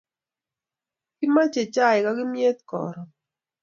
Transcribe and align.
Kimache 1.17 1.63
chaik 1.73 2.05
ak 2.09 2.15
kimyet 2.17 2.59
karun 2.69 3.09